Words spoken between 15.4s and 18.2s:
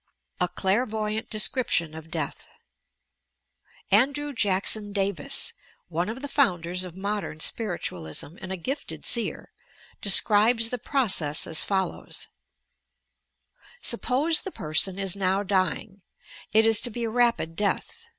dying, it is to be a rapid death.